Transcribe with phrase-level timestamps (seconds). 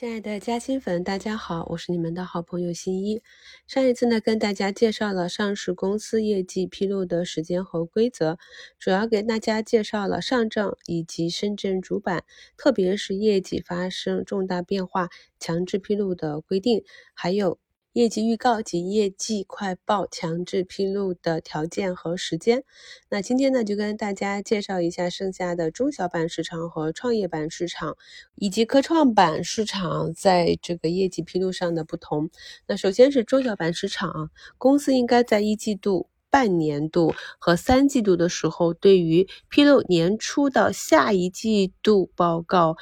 [0.00, 3.20] 亲爱的嘉兴粉，大家好，我是你们的好朋友新一。
[3.66, 8.38] 上一次呢，跟大家介绍了上市公司业绩披露的时间和规则，
[8.78, 12.24] 主要给大家介绍了上证以及深圳主板，
[12.56, 16.82] 特别是业绩发生重大变化强制披露的规定，
[17.12, 17.58] 还有。
[17.92, 22.62] 业绩预告及业绩快报强制披露的条件和时间。
[23.08, 27.96] 那今天呢，就跟大家介绍一下剩下的中小板市场和创业板市场，
[28.36, 32.30] 以及科创板市场在这个业绩披露上的不同。
[32.68, 42.76] 那首先是中小板市场，公司应该在一季度、半年度和三季度的时候，对于披露年初到下一季度报告。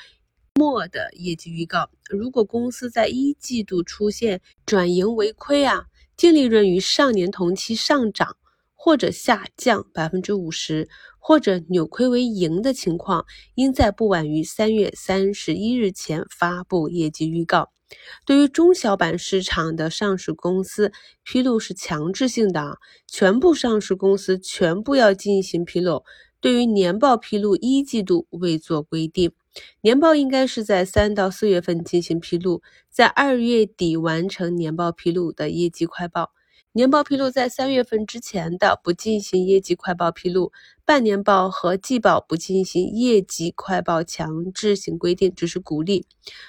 [0.59, 5.85] 末的业绩预告，如果公司在一季度出现转盈为亏啊，
[6.17, 8.37] 净利润与上年同期上涨
[8.75, 10.89] 或者下降百分之五十，
[11.21, 17.71] 或者扭亏为盈的情况，应在不晚于三月三十一日前发布业绩预告。
[18.27, 26.05] 对于中小板市场的上市公司，披露是强制性的，全部上市公司全部要进行披露。
[26.41, 29.33] 对于年报披露，一季度未作规定。
[29.81, 36.33] 年报应该是在三到四月份进行披露，在二月底完成年报披露的业绩快报。
[36.73, 40.53] 年报披露在三月份之前的不进行业绩快报披露，
[40.85, 46.07] 半年报和季报不进行业绩快报强制性规定，只是鼓励。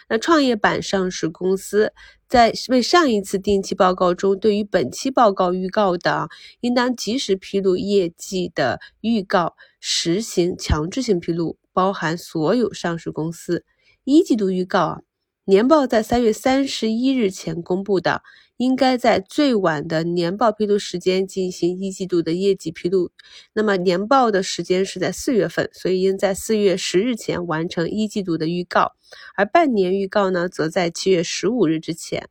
[0.07, 1.93] 那创业板上市公司
[2.27, 6.27] 在为上一次定期报告中对于本期报告预告的，
[6.59, 11.57] 应当及时披露业绩的预告，实行强制性披露。
[11.71, 13.63] 包含所有上市公司
[14.03, 15.01] 一季度预告啊，
[15.49, 18.21] 年报在三月三十一日前公布的，
[18.57, 23.09] 应该在最晚的年报披露时间进行一季度的业绩披露。
[23.53, 28.91] 那么年报的时间是在四月份，所以应在四月十日前完成一季度的预告，
[29.35, 32.29] 而半年预告呢，则在七月十五日之前。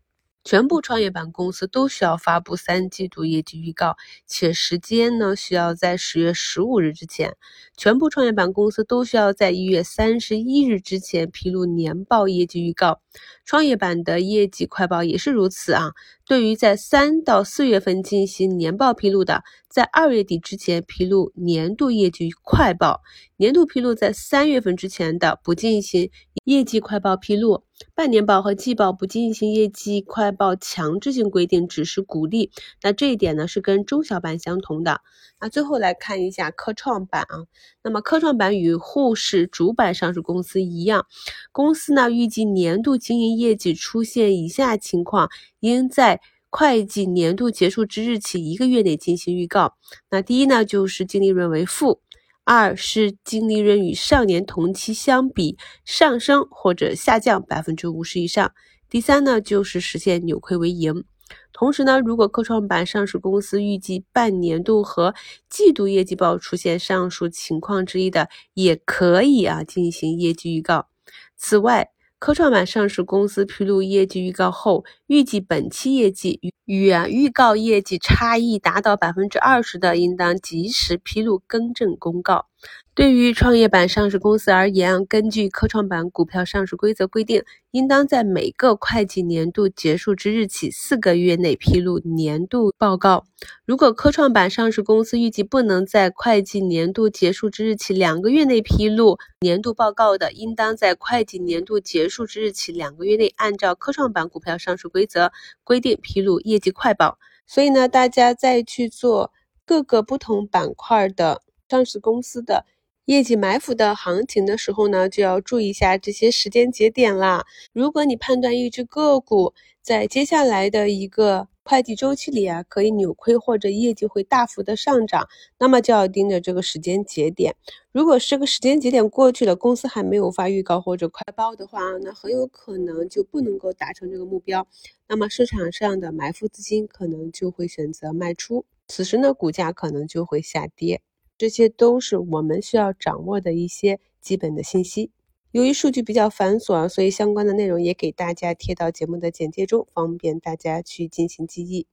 [0.48, 7.36] 全部创业板公司都需要发布三季度业绩预告，且时间呢需要在十月十五日之前。
[7.76, 13.02] 全部创业板公司都需要在一月三十一日之前披露年报业绩预告。
[13.44, 15.90] 创业板的业绩快报也是如此啊。
[16.24, 23.02] 对于在三到四月份进行年报披露的，在二月底之前披露年度业绩快报；
[23.38, 26.10] 年度披露在三月份之前的，不进行
[26.42, 27.62] 业绩快报披露。
[27.94, 32.50] 半年报和季报不进行业绩快报强制性规定，只是鼓励。
[32.82, 35.02] 那这一点呢是跟中小板相同的。
[35.40, 37.46] 那最后来看一下科创板啊，
[37.84, 41.06] 那么科创板与沪市主板上市公司一样，
[41.52, 45.28] 公司呢预计年度经营业绩出现以下情况，
[45.60, 49.76] 应在会计年度结束之日起一个月内进行预告。
[50.10, 52.00] 那第一呢就是净利润为负。
[52.48, 58.54] 二是净利润与上年同期相比上升或者下降百分之五十以上。
[58.88, 61.04] 第三呢，就是实现扭亏为盈。
[61.52, 65.14] 同时呢，如果科创板上市公司预计半年度和
[65.50, 70.88] 季度业绩报出现上述情况之一的，也可以啊进行业绩预告。
[71.36, 82.47] 此外，科创板上市公司披露业绩预告后，预计本期业绩与与预告业绩差异达到百分之二十的，应当及时披露更正公告。
[82.94, 93.24] 对于创业板上市公司而言，根据科创板股票上市规则规定，应当在每个会计年度结束之日起四个月内披露年度报告。
[93.64, 105.30] 如果科创板上市公司预计不能在会计年度结束之日起两个月内披露年度报告的，应当在会计年度结束之日起两个月内，按照科创板股票上市规则
[105.62, 107.20] 规定披露业绩快报。
[107.46, 109.32] 所以呢，大家再去做
[109.64, 112.64] 各个不同板块的上市公司的。
[113.04, 117.46] 业绩埋伏的行情的时候呢，就要注意一下这些时间节点啦。
[117.72, 125.26] 如果你判断一只个股在接下来的一个会计周期里啊，可以扭亏或者业绩会大幅的上涨，
[125.58, 127.56] 那么就要盯着这个时间节点。
[127.92, 134.68] 如果这个时间节点过去了，公司还没有发预告或者快报的话，那很有可能就不能够达成这个目标。
[135.08, 141.00] 那么市场上的埋伏资金可能就会选择卖出，此时呢，股价可能就会下跌。
[141.38, 145.10] 这些都是我们需要掌握的一些基本的信息。
[145.52, 151.86] 由于数据比较繁琐，所以相关的内容也给大家贴到节目的简介中，方便大家去进行记忆。